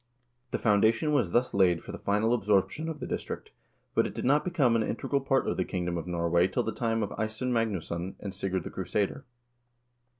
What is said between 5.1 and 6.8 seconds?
part of the kingdom of Norway till the